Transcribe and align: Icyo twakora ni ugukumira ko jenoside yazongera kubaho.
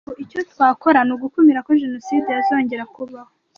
Icyo 0.23 0.39
twakora 0.51 0.99
ni 1.03 1.11
ugukumira 1.15 1.59
ko 1.67 1.71
jenoside 1.81 2.27
yazongera 2.31 2.83
kubaho. 2.95 3.31